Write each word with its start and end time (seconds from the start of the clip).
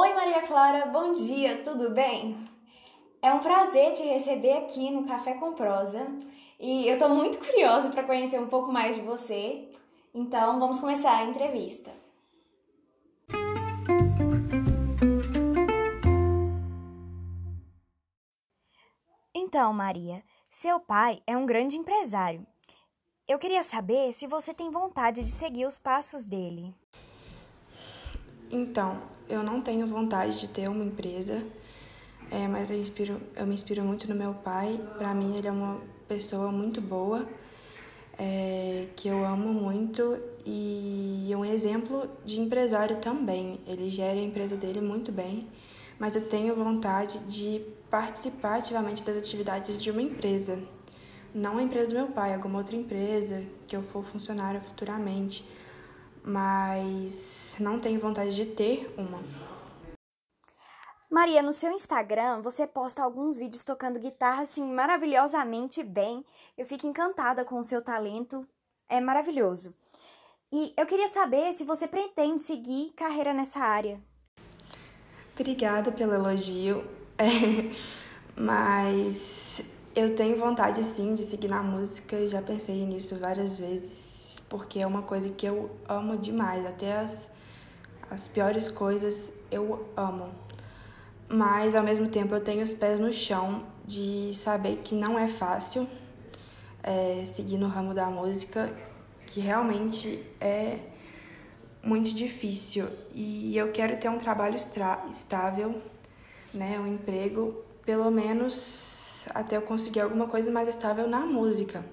Oi 0.00 0.14
Maria 0.14 0.42
Clara, 0.42 0.86
bom 0.86 1.12
dia, 1.12 1.64
tudo 1.64 1.90
bem? 1.90 2.38
É 3.20 3.32
um 3.32 3.40
prazer 3.40 3.94
te 3.94 4.02
receber 4.04 4.52
aqui 4.52 4.92
no 4.92 5.04
Café 5.04 5.34
com 5.34 5.54
Prosa 5.54 6.06
e 6.56 6.86
eu 6.86 6.92
estou 6.92 7.08
muito 7.08 7.38
curiosa 7.44 7.90
para 7.90 8.04
conhecer 8.04 8.40
um 8.40 8.46
pouco 8.46 8.70
mais 8.70 8.94
de 8.94 9.02
você. 9.02 9.68
Então 10.14 10.60
vamos 10.60 10.78
começar 10.78 11.16
a 11.16 11.24
entrevista. 11.24 11.90
Então, 19.34 19.72
Maria, 19.72 20.22
seu 20.48 20.78
pai 20.78 21.18
é 21.26 21.36
um 21.36 21.44
grande 21.44 21.76
empresário. 21.76 22.46
Eu 23.26 23.36
queria 23.36 23.64
saber 23.64 24.12
se 24.12 24.28
você 24.28 24.54
tem 24.54 24.70
vontade 24.70 25.22
de 25.22 25.30
seguir 25.32 25.66
os 25.66 25.76
passos 25.76 26.24
dele. 26.24 26.72
Então, 28.50 28.98
eu 29.28 29.42
não 29.42 29.60
tenho 29.60 29.86
vontade 29.86 30.40
de 30.40 30.48
ter 30.48 30.68
uma 30.68 30.82
empresa, 30.82 31.42
é, 32.30 32.48
mas 32.48 32.70
eu, 32.70 32.80
inspiro, 32.80 33.20
eu 33.36 33.46
me 33.46 33.54
inspiro 33.54 33.82
muito 33.84 34.08
no 34.08 34.14
meu 34.14 34.32
pai. 34.32 34.80
Para 34.96 35.12
mim, 35.12 35.36
ele 35.36 35.48
é 35.48 35.52
uma 35.52 35.78
pessoa 36.06 36.50
muito 36.50 36.80
boa, 36.80 37.28
é, 38.18 38.86
que 38.96 39.06
eu 39.06 39.24
amo 39.24 39.52
muito 39.52 40.18
e 40.46 41.28
é 41.30 41.36
um 41.36 41.44
exemplo 41.44 42.08
de 42.24 42.40
empresário 42.40 42.96
também. 42.96 43.60
Ele 43.66 43.90
gera 43.90 44.18
a 44.18 44.22
empresa 44.22 44.56
dele 44.56 44.80
muito 44.80 45.12
bem, 45.12 45.46
mas 45.98 46.16
eu 46.16 46.26
tenho 46.26 46.54
vontade 46.54 47.18
de 47.26 47.60
participar 47.90 48.56
ativamente 48.56 49.02
das 49.02 49.16
atividades 49.16 49.80
de 49.80 49.90
uma 49.90 50.00
empresa. 50.00 50.58
Não 51.34 51.58
a 51.58 51.62
empresa 51.62 51.90
do 51.90 51.94
meu 51.94 52.06
pai, 52.06 52.32
alguma 52.32 52.58
outra 52.58 52.74
empresa 52.74 53.44
que 53.66 53.76
eu 53.76 53.82
for 53.82 54.02
funcionário 54.06 54.62
futuramente 54.62 55.44
mas 56.28 57.56
não 57.58 57.80
tenho 57.80 57.98
vontade 57.98 58.36
de 58.36 58.44
ter 58.44 58.94
uma. 58.98 59.18
Maria, 61.10 61.42
no 61.42 61.54
seu 61.54 61.72
Instagram 61.72 62.42
você 62.42 62.66
posta 62.66 63.02
alguns 63.02 63.38
vídeos 63.38 63.64
tocando 63.64 63.98
guitarra 63.98 64.42
assim 64.42 64.62
maravilhosamente 64.62 65.82
bem. 65.82 66.22
Eu 66.56 66.66
fico 66.66 66.86
encantada 66.86 67.46
com 67.46 67.58
o 67.58 67.64
seu 67.64 67.80
talento, 67.80 68.46
é 68.90 69.00
maravilhoso. 69.00 69.74
E 70.52 70.74
eu 70.76 70.84
queria 70.84 71.08
saber 71.08 71.54
se 71.54 71.64
você 71.64 71.88
pretende 71.88 72.42
seguir 72.42 72.92
carreira 72.92 73.32
nessa 73.32 73.60
área. 73.60 73.98
Obrigada 75.32 75.90
pelo 75.90 76.12
elogio, 76.12 76.84
é, 77.16 77.72
mas 78.36 79.62
eu 79.96 80.14
tenho 80.14 80.36
vontade 80.36 80.84
sim 80.84 81.14
de 81.14 81.22
seguir 81.22 81.48
na 81.48 81.62
música, 81.62 82.26
já 82.26 82.42
pensei 82.42 82.84
nisso 82.84 83.18
várias 83.18 83.58
vezes 83.58 84.17
porque 84.48 84.78
é 84.80 84.86
uma 84.86 85.02
coisa 85.02 85.28
que 85.28 85.46
eu 85.46 85.70
amo 85.88 86.16
demais. 86.16 86.64
Até 86.64 86.98
as, 86.98 87.30
as 88.10 88.26
piores 88.26 88.68
coisas 88.68 89.32
eu 89.50 89.88
amo. 89.96 90.30
Mas 91.28 91.74
ao 91.74 91.82
mesmo 91.82 92.08
tempo 92.08 92.34
eu 92.34 92.40
tenho 92.40 92.62
os 92.62 92.72
pés 92.72 92.98
no 92.98 93.12
chão 93.12 93.64
de 93.84 94.30
saber 94.34 94.76
que 94.82 94.94
não 94.94 95.18
é 95.18 95.28
fácil 95.28 95.86
é, 96.82 97.22
seguir 97.26 97.58
no 97.58 97.68
ramo 97.68 97.92
da 97.92 98.06
música, 98.06 98.74
que 99.26 99.40
realmente 99.40 100.24
é 100.40 100.78
muito 101.82 102.14
difícil. 102.14 102.88
E 103.14 103.56
eu 103.56 103.72
quero 103.72 103.98
ter 103.98 104.08
um 104.08 104.18
trabalho 104.18 104.56
estável, 104.56 105.82
né, 106.54 106.78
um 106.80 106.86
emprego, 106.86 107.62
pelo 107.84 108.10
menos 108.10 109.26
até 109.34 109.56
eu 109.56 109.62
conseguir 109.62 110.00
alguma 110.00 110.26
coisa 110.26 110.50
mais 110.50 110.68
estável 110.68 111.06
na 111.06 111.20
música 111.20 111.84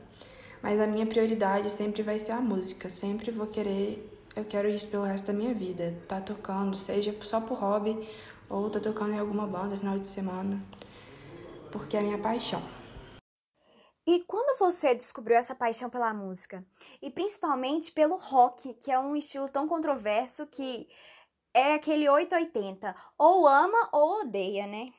mas 0.65 0.79
a 0.79 0.87
minha 0.87 1.05
prioridade 1.05 1.69
sempre 1.69 2.01
vai 2.01 2.17
ser 2.17 2.31
a 2.31 2.41
música. 2.41 2.89
Sempre 2.89 3.29
vou 3.29 3.45
querer, 3.45 4.03
eu 4.35 4.43
quero 4.43 4.67
isso 4.67 4.87
pelo 4.87 5.03
resto 5.03 5.27
da 5.27 5.33
minha 5.33 5.53
vida. 5.53 5.95
Tá 6.07 6.19
tocando, 6.19 6.75
seja 6.75 7.15
só 7.21 7.39
por 7.39 7.59
hobby 7.59 8.09
ou 8.49 8.67
tá 8.67 8.79
tocando 8.79 9.13
em 9.13 9.19
alguma 9.19 9.45
banda 9.45 9.75
no 9.75 9.77
final 9.77 9.99
de 9.99 10.07
semana, 10.07 10.59
porque 11.71 11.95
é 11.95 11.99
a 11.99 12.03
minha 12.03 12.17
paixão. 12.17 12.63
E 14.07 14.21
quando 14.21 14.57
você 14.57 14.95
descobriu 14.95 15.37
essa 15.37 15.53
paixão 15.53 15.87
pela 15.87 16.11
música? 16.15 16.65
E 16.99 17.11
principalmente 17.11 17.91
pelo 17.91 18.17
rock, 18.17 18.73
que 18.73 18.91
é 18.91 18.97
um 18.97 19.15
estilo 19.15 19.47
tão 19.47 19.67
controverso 19.67 20.47
que 20.47 20.89
é 21.53 21.75
aquele 21.75 22.09
880, 22.09 22.95
ou 23.19 23.47
ama 23.47 23.87
ou 23.91 24.21
odeia, 24.21 24.65
né? 24.65 24.91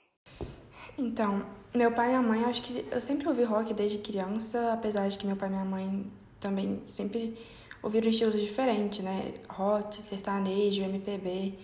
Então, 0.98 1.44
meu 1.74 1.92
pai 1.92 2.06
e 2.06 2.08
minha 2.08 2.22
mãe, 2.22 2.44
acho 2.44 2.62
que 2.62 2.86
eu 2.90 3.00
sempre 3.02 3.28
ouvi 3.28 3.44
rock 3.44 3.74
desde 3.74 3.98
criança, 3.98 4.72
apesar 4.72 5.06
de 5.08 5.18
que 5.18 5.26
meu 5.26 5.36
pai 5.36 5.48
e 5.48 5.52
minha 5.52 5.64
mãe 5.64 6.10
também 6.40 6.80
sempre 6.84 7.36
ouviram 7.82 8.08
estilos 8.08 8.40
diferentes, 8.40 9.04
né? 9.04 9.34
Rock, 9.46 10.02
sertanejo, 10.02 10.82
MPB. 10.82 11.54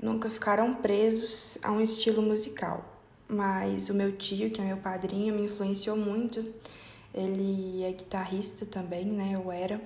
Nunca 0.00 0.28
ficaram 0.28 0.74
presos 0.74 1.56
a 1.62 1.72
um 1.72 1.80
estilo 1.80 2.20
musical. 2.20 2.84
Mas 3.26 3.88
o 3.88 3.94
meu 3.94 4.12
tio, 4.12 4.50
que 4.50 4.60
é 4.60 4.64
meu 4.64 4.76
padrinho, 4.76 5.34
me 5.34 5.46
influenciou 5.46 5.96
muito. 5.96 6.44
Ele 7.14 7.82
é 7.82 7.92
guitarrista 7.92 8.66
também, 8.66 9.06
né? 9.06 9.32
Eu 9.34 9.50
era. 9.50 9.80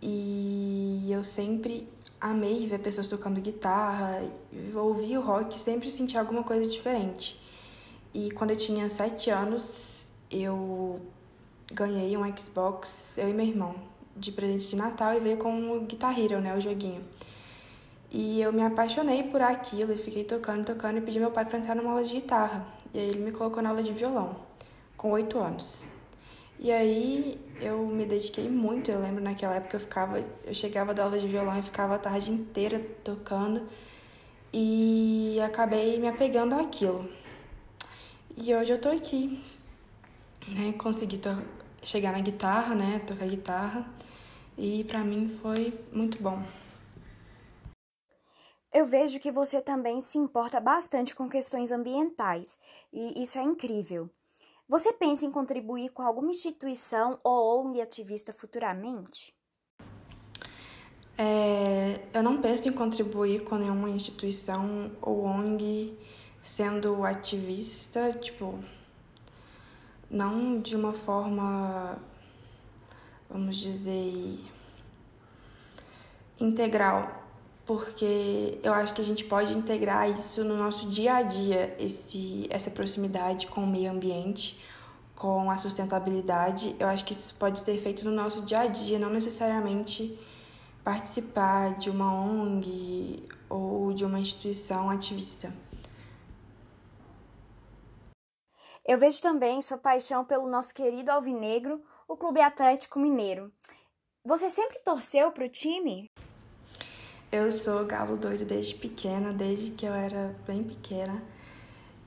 E 0.00 1.08
eu 1.10 1.24
sempre 1.24 1.88
amei 2.20 2.66
ver 2.66 2.78
pessoas 2.78 3.08
tocando 3.08 3.40
guitarra, 3.40 4.22
ouvir 4.74 5.18
o 5.18 5.20
rock, 5.20 5.58
sempre 5.58 5.90
senti 5.90 6.16
alguma 6.16 6.44
coisa 6.44 6.66
diferente. 6.66 7.49
E 8.12 8.30
quando 8.32 8.50
eu 8.50 8.56
tinha 8.56 8.88
sete 8.88 9.30
anos, 9.30 10.08
eu 10.30 11.00
ganhei 11.72 12.16
um 12.16 12.36
Xbox, 12.36 13.16
eu 13.18 13.28
e 13.28 13.32
meu 13.32 13.46
irmão, 13.46 13.74
de 14.16 14.32
presente 14.32 14.68
de 14.68 14.76
Natal 14.76 15.14
e 15.14 15.20
veio 15.20 15.36
com 15.38 15.76
o 15.76 15.80
Guitar 15.80 16.18
Hero, 16.18 16.40
né, 16.40 16.56
o 16.56 16.60
joguinho. 16.60 17.04
E 18.10 18.40
eu 18.42 18.52
me 18.52 18.62
apaixonei 18.62 19.22
por 19.22 19.40
aquilo 19.40 19.92
e 19.92 19.96
fiquei 19.96 20.24
tocando, 20.24 20.64
tocando 20.64 20.98
e 20.98 21.00
pedi 21.00 21.20
meu 21.20 21.30
pai 21.30 21.44
para 21.44 21.58
entrar 21.58 21.76
numa 21.76 21.90
aula 21.90 22.02
de 22.02 22.12
guitarra. 22.14 22.66
E 22.92 22.98
aí 22.98 23.06
ele 23.06 23.20
me 23.20 23.30
colocou 23.30 23.62
na 23.62 23.68
aula 23.68 23.82
de 23.82 23.92
violão, 23.92 24.34
com 24.96 25.12
oito 25.12 25.38
anos. 25.38 25.88
E 26.58 26.72
aí 26.72 27.40
eu 27.60 27.86
me 27.86 28.04
dediquei 28.04 28.48
muito, 28.48 28.90
eu 28.90 29.00
lembro 29.00 29.22
naquela 29.22 29.54
época 29.54 29.76
eu 29.76 29.80
ficava, 29.80 30.22
eu 30.44 30.52
chegava 30.52 30.92
da 30.92 31.04
aula 31.04 31.18
de 31.18 31.28
violão 31.28 31.58
e 31.58 31.62
ficava 31.62 31.94
a 31.94 31.98
tarde 31.98 32.32
inteira 32.32 32.84
tocando 33.04 33.62
e 34.52 35.38
acabei 35.42 35.98
me 36.00 36.08
apegando 36.08 36.54
àquilo. 36.54 37.08
E 38.42 38.54
hoje 38.54 38.72
eu 38.72 38.80
tô 38.80 38.88
aqui, 38.88 39.38
né? 40.48 40.72
Consegui 40.78 41.20
chegar 41.82 42.12
na 42.12 42.20
guitarra, 42.20 42.74
né? 42.74 42.98
Tocar 43.00 43.26
guitarra. 43.26 43.86
E 44.56 44.82
para 44.84 45.04
mim 45.04 45.38
foi 45.42 45.78
muito 45.92 46.22
bom. 46.22 46.42
Eu 48.72 48.86
vejo 48.86 49.20
que 49.20 49.30
você 49.30 49.60
também 49.60 50.00
se 50.00 50.16
importa 50.16 50.58
bastante 50.58 51.14
com 51.14 51.28
questões 51.28 51.70
ambientais, 51.70 52.58
e 52.90 53.22
isso 53.22 53.38
é 53.38 53.42
incrível. 53.42 54.08
Você 54.66 54.90
pensa 54.90 55.26
em 55.26 55.30
contribuir 55.30 55.90
com 55.90 56.02
alguma 56.02 56.30
instituição 56.30 57.20
ou 57.22 57.66
ONG 57.66 57.82
ativista 57.82 58.32
futuramente? 58.32 59.34
É, 61.18 62.00
eu 62.14 62.22
não 62.22 62.40
penso 62.40 62.66
em 62.66 62.72
contribuir 62.72 63.44
com 63.44 63.56
nenhuma 63.56 63.90
instituição 63.90 64.92
ou 65.02 65.24
ONG 65.24 65.94
sendo 66.42 67.04
ativista, 67.04 68.12
tipo, 68.12 68.58
não 70.10 70.60
de 70.60 70.74
uma 70.74 70.92
forma, 70.92 71.98
vamos 73.28 73.56
dizer, 73.56 74.38
integral, 76.38 77.22
porque 77.64 78.58
eu 78.62 78.72
acho 78.74 78.92
que 78.92 79.00
a 79.00 79.04
gente 79.04 79.24
pode 79.24 79.52
integrar 79.56 80.10
isso 80.10 80.42
no 80.42 80.56
nosso 80.56 80.88
dia 80.88 81.16
a 81.16 81.22
dia, 81.22 81.76
esse, 81.78 82.46
essa 82.50 82.70
proximidade 82.70 83.46
com 83.46 83.62
o 83.62 83.66
meio 83.66 83.90
ambiente, 83.90 84.60
com 85.14 85.50
a 85.50 85.58
sustentabilidade. 85.58 86.74
Eu 86.80 86.88
acho 86.88 87.04
que 87.04 87.12
isso 87.12 87.34
pode 87.34 87.60
ser 87.60 87.78
feito 87.78 88.04
no 88.04 88.10
nosso 88.10 88.42
dia 88.42 88.60
a 88.60 88.66
dia, 88.66 88.98
não 88.98 89.10
necessariamente 89.10 90.18
participar 90.82 91.74
de 91.78 91.90
uma 91.90 92.12
ONG 92.12 93.22
ou 93.48 93.92
de 93.92 94.04
uma 94.04 94.18
instituição 94.18 94.90
ativista. 94.90 95.52
Eu 98.84 98.98
vejo 98.98 99.20
também 99.20 99.60
sua 99.60 99.76
paixão 99.76 100.24
pelo 100.24 100.48
nosso 100.48 100.74
querido 100.74 101.10
Alvinegro, 101.10 101.82
o 102.08 102.16
Clube 102.16 102.40
Atlético 102.40 102.98
Mineiro. 102.98 103.52
Você 104.24 104.50
sempre 104.50 104.78
torceu 104.84 105.30
para 105.32 105.44
o 105.44 105.48
time? 105.48 106.10
Eu 107.30 107.52
sou 107.52 107.84
galo 107.84 108.16
doido 108.16 108.44
desde 108.44 108.74
pequena, 108.74 109.32
desde 109.32 109.70
que 109.70 109.86
eu 109.86 109.92
era 109.92 110.34
bem 110.46 110.64
pequena. 110.64 111.22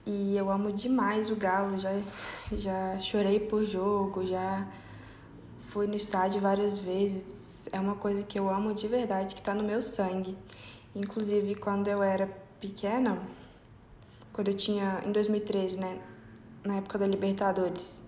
E 0.06 0.36
eu 0.36 0.52
amo 0.52 0.72
demais 0.74 1.30
o 1.30 1.36
galo, 1.36 1.78
já, 1.78 1.92
já 2.52 3.00
chorei 3.00 3.40
por 3.40 3.66
jogo, 3.66 4.26
já 4.26 4.68
fui 5.70 5.88
no 5.88 5.96
estádio 5.96 6.42
várias 6.42 6.78
vezes. 6.78 7.70
É 7.72 7.80
uma 7.80 7.96
coisa 7.96 8.22
que 8.24 8.38
eu 8.38 8.50
amo 8.50 8.74
de 8.74 8.88
verdade, 8.88 9.34
que 9.34 9.42
está 9.42 9.54
no 9.54 9.64
meu 9.64 9.82
sangue. 9.82 10.38
Inclusive, 10.94 11.56
quando 11.56 11.88
eu 11.88 12.04
era 12.04 12.28
pequena, 12.60 13.22
quando 14.34 14.50
eu 14.50 14.58
tinha, 14.58 15.02
em 15.06 15.12
2013, 15.12 15.80
né, 15.80 16.02
na 16.64 16.76
época 16.78 16.98
da 16.98 17.06
Libertadores, 17.06 18.02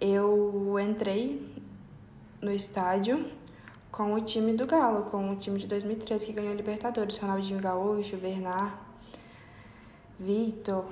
eu 0.00 0.78
entrei 0.78 1.46
no 2.40 2.52
estádio 2.52 3.30
com 3.90 4.14
o 4.14 4.20
time 4.20 4.54
do 4.54 4.66
Galo, 4.66 5.10
com 5.10 5.30
o 5.30 5.36
time 5.36 5.58
de 5.58 5.66
2013 5.66 6.26
que 6.26 6.32
ganhou 6.32 6.52
a 6.52 6.56
Libertadores, 6.56 7.18
Ronaldinho 7.18 7.60
Gaúcho, 7.60 8.16
Bernard. 8.16 8.74
Vitor, 10.18 10.86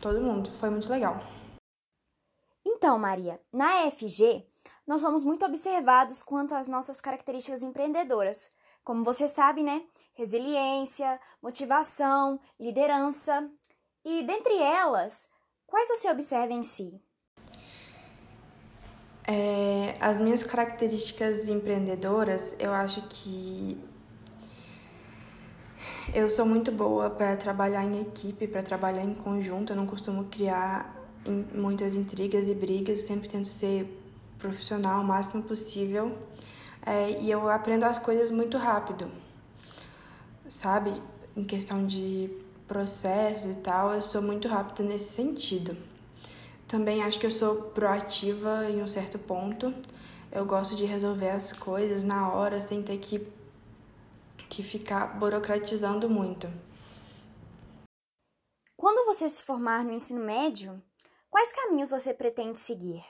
todo 0.00 0.20
mundo. 0.20 0.50
Foi 0.58 0.70
muito 0.70 0.88
legal. 0.90 1.22
Então, 2.64 2.98
Maria, 2.98 3.40
na 3.52 3.86
EFG, 3.86 4.46
nós 4.86 5.00
somos 5.00 5.22
muito 5.22 5.44
observados 5.44 6.22
quanto 6.22 6.54
às 6.54 6.68
nossas 6.68 7.00
características 7.00 7.62
empreendedoras. 7.62 8.50
Como 8.82 9.04
você 9.04 9.28
sabe, 9.28 9.62
né? 9.62 9.84
Resiliência, 10.14 11.20
motivação, 11.40 12.40
liderança. 12.58 13.48
E 14.04 14.22
dentre 14.24 14.56
elas, 14.56 15.30
quais 15.72 15.88
você 15.88 16.10
observa 16.10 16.52
em 16.52 16.62
si? 16.62 17.00
É, 19.26 19.94
as 19.98 20.18
minhas 20.18 20.42
características 20.42 21.48
empreendedoras, 21.48 22.54
eu 22.58 22.72
acho 22.74 23.00
que 23.08 23.78
eu 26.14 26.28
sou 26.28 26.44
muito 26.44 26.70
boa 26.70 27.08
para 27.08 27.34
trabalhar 27.36 27.84
em 27.84 28.02
equipe, 28.02 28.46
para 28.46 28.62
trabalhar 28.62 29.02
em 29.02 29.14
conjunto. 29.14 29.72
Eu 29.72 29.76
não 29.76 29.86
costumo 29.86 30.24
criar 30.24 30.94
muitas 31.54 31.94
intrigas 31.94 32.50
e 32.50 32.54
brigas, 32.54 33.00
sempre 33.00 33.26
tento 33.26 33.48
ser 33.48 33.86
profissional 34.38 35.00
o 35.00 35.04
máximo 35.04 35.42
possível. 35.42 36.18
É, 36.84 37.18
e 37.18 37.30
eu 37.30 37.48
aprendo 37.48 37.84
as 37.84 37.96
coisas 37.96 38.30
muito 38.30 38.58
rápido, 38.58 39.10
sabe? 40.48 41.00
Em 41.34 41.44
questão 41.44 41.86
de 41.86 42.30
processos 42.72 43.54
e 43.54 43.58
tal, 43.58 43.92
eu 43.92 44.00
sou 44.00 44.22
muito 44.22 44.48
rápida 44.48 44.82
nesse 44.82 45.12
sentido. 45.12 45.76
Também 46.66 47.02
acho 47.02 47.20
que 47.20 47.26
eu 47.26 47.30
sou 47.30 47.64
proativa 47.64 48.64
em 48.70 48.82
um 48.82 48.86
certo 48.86 49.18
ponto. 49.18 49.74
Eu 50.32 50.46
gosto 50.46 50.74
de 50.74 50.86
resolver 50.86 51.28
as 51.28 51.52
coisas 51.52 52.02
na 52.02 52.32
hora, 52.32 52.58
sem 52.58 52.82
ter 52.82 52.96
que, 52.96 53.30
que 54.48 54.62
ficar 54.62 55.18
burocratizando 55.18 56.08
muito. 56.08 56.48
Quando 58.74 59.04
você 59.04 59.28
se 59.28 59.42
formar 59.42 59.84
no 59.84 59.92
ensino 59.92 60.24
médio, 60.24 60.82
quais 61.28 61.52
caminhos 61.52 61.90
você 61.90 62.14
pretende 62.14 62.58
seguir? 62.58 63.04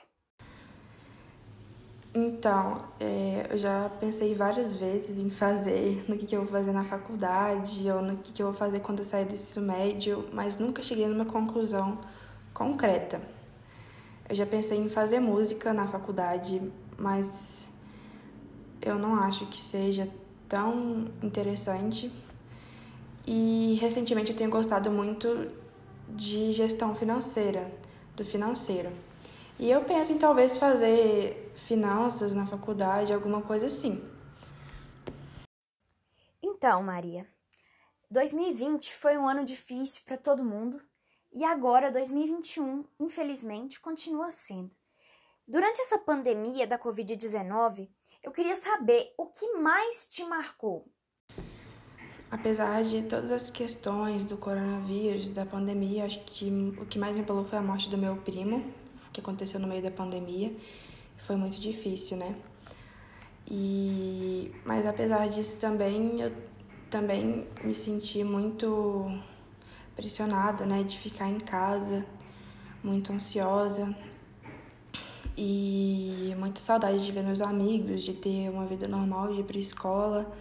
Então, 2.15 2.83
é, 2.99 3.47
eu 3.49 3.57
já 3.57 3.89
pensei 3.99 4.35
várias 4.35 4.75
vezes 4.75 5.19
em 5.19 5.31
fazer, 5.31 6.05
no 6.07 6.15
que, 6.15 6.27
que 6.27 6.35
eu 6.35 6.43
vou 6.43 6.51
fazer 6.51 6.71
na 6.71 6.83
faculdade 6.83 7.89
ou 7.89 8.03
no 8.03 8.15
que, 8.15 8.31
que 8.31 8.43
eu 8.43 8.47
vou 8.47 8.55
fazer 8.55 8.81
quando 8.81 8.99
eu 8.99 9.05
sair 9.05 9.25
do 9.25 9.33
ensino 9.33 9.65
médio, 9.65 10.29
mas 10.31 10.59
nunca 10.59 10.83
cheguei 10.83 11.07
numa 11.07 11.25
conclusão 11.25 11.97
concreta. 12.53 13.19
Eu 14.29 14.35
já 14.35 14.45
pensei 14.45 14.77
em 14.77 14.89
fazer 14.89 15.19
música 15.19 15.73
na 15.73 15.87
faculdade, 15.87 16.61
mas 16.97 17.67
eu 18.79 18.95
não 18.99 19.15
acho 19.15 19.47
que 19.47 19.59
seja 19.59 20.07
tão 20.47 21.07
interessante. 21.21 22.11
E 23.25 23.75
recentemente 23.81 24.31
eu 24.31 24.37
tenho 24.37 24.51
gostado 24.51 24.91
muito 24.91 25.49
de 26.09 26.51
gestão 26.51 26.93
financeira, 26.93 27.71
do 28.15 28.23
financeiro. 28.23 28.91
E 29.57 29.71
eu 29.71 29.81
penso 29.81 30.13
em 30.13 30.17
talvez 30.19 30.57
fazer 30.57 31.42
finanças 31.55 32.33
na 32.33 32.45
faculdade, 32.45 33.13
alguma 33.13 33.41
coisa 33.41 33.67
assim. 33.67 34.03
Então, 36.41 36.83
Maria, 36.83 37.27
2020 38.09 38.93
foi 38.93 39.17
um 39.17 39.27
ano 39.27 39.43
difícil 39.45 40.01
para 40.05 40.17
todo 40.17 40.45
mundo 40.45 40.81
e 41.31 41.43
agora 41.43 41.91
2021, 41.91 42.85
infelizmente, 42.99 43.79
continua 43.79 44.29
sendo. 44.31 44.71
Durante 45.47 45.81
essa 45.81 45.97
pandemia 45.97 46.65
da 46.65 46.79
Covid-19, 46.79 47.89
eu 48.23 48.31
queria 48.31 48.55
saber 48.55 49.13
o 49.17 49.25
que 49.25 49.53
mais 49.53 50.07
te 50.07 50.23
marcou. 50.23 50.87
Apesar 52.31 52.83
de 52.83 53.03
todas 53.03 53.31
as 53.31 53.49
questões 53.49 54.23
do 54.23 54.37
coronavírus, 54.37 55.29
da 55.29 55.45
pandemia, 55.45 56.05
acho 56.05 56.23
que 56.23 56.49
o 56.79 56.85
que 56.85 56.97
mais 56.97 57.15
me 57.15 57.23
falou 57.23 57.45
foi 57.45 57.57
a 57.59 57.61
morte 57.61 57.89
do 57.89 57.97
meu 57.97 58.15
primo, 58.17 58.73
que 59.11 59.21
aconteceu 59.21 59.59
no 59.59 59.67
meio 59.67 59.83
da 59.83 59.91
pandemia. 59.91 60.55
Foi 61.25 61.35
muito 61.35 61.59
difícil, 61.59 62.17
né? 62.17 62.35
E 63.47 64.51
mas 64.65 64.85
apesar 64.85 65.27
disso 65.29 65.57
também 65.59 66.21
eu 66.21 66.31
também 66.89 67.47
me 67.63 67.73
senti 67.73 68.23
muito 68.23 69.05
pressionada, 69.95 70.65
né, 70.65 70.83
de 70.83 70.97
ficar 70.99 71.27
em 71.27 71.39
casa, 71.39 72.05
muito 72.83 73.11
ansiosa 73.11 73.95
e 75.35 76.33
muita 76.37 76.61
saudade 76.61 77.03
de 77.03 77.11
ver 77.11 77.23
meus 77.23 77.41
amigos, 77.41 78.03
de 78.03 78.13
ter 78.13 78.49
uma 78.49 78.65
vida 78.65 78.87
normal, 78.87 79.33
de 79.33 79.39
ir 79.39 79.43
para 79.43 79.57
escola, 79.57 80.31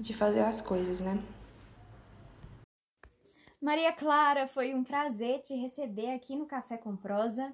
de 0.00 0.14
fazer 0.14 0.40
as 0.40 0.60
coisas, 0.60 1.00
né? 1.00 1.22
Maria 3.60 3.92
Clara, 3.92 4.48
foi 4.48 4.74
um 4.74 4.82
prazer 4.82 5.40
te 5.42 5.54
receber 5.54 6.14
aqui 6.14 6.34
no 6.34 6.46
Café 6.46 6.76
com 6.76 6.96
Prosa. 6.96 7.52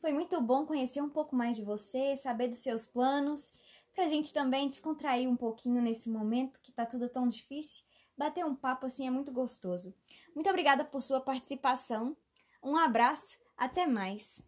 Foi 0.00 0.12
muito 0.12 0.40
bom 0.40 0.64
conhecer 0.64 1.02
um 1.02 1.10
pouco 1.10 1.36
mais 1.36 1.56
de 1.56 1.62
você, 1.62 2.16
saber 2.16 2.48
dos 2.48 2.58
seus 2.58 2.86
planos, 2.86 3.52
para 3.94 4.04
a 4.04 4.08
gente 4.08 4.32
também 4.32 4.66
descontrair 4.66 5.28
um 5.28 5.36
pouquinho 5.36 5.82
nesse 5.82 6.08
momento 6.08 6.58
que 6.60 6.72
tá 6.72 6.86
tudo 6.86 7.08
tão 7.08 7.28
difícil. 7.28 7.84
Bater 8.16 8.44
um 8.44 8.54
papo 8.54 8.86
assim 8.86 9.06
é 9.06 9.10
muito 9.10 9.30
gostoso. 9.30 9.94
Muito 10.34 10.48
obrigada 10.48 10.84
por 10.84 11.02
sua 11.02 11.20
participação. 11.20 12.16
Um 12.62 12.76
abraço, 12.76 13.38
até 13.56 13.86
mais. 13.86 14.42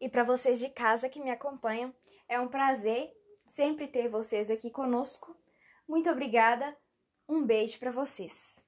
E 0.00 0.08
para 0.08 0.22
vocês 0.22 0.58
de 0.58 0.68
casa 0.68 1.08
que 1.08 1.20
me 1.20 1.30
acompanham, 1.30 1.92
é 2.28 2.38
um 2.38 2.48
prazer 2.48 3.12
sempre 3.46 3.88
ter 3.88 4.08
vocês 4.08 4.50
aqui 4.50 4.70
conosco. 4.70 5.36
Muito 5.88 6.08
obrigada. 6.10 6.76
Um 7.28 7.44
beijo 7.44 7.78
para 7.78 7.90
vocês. 7.90 8.63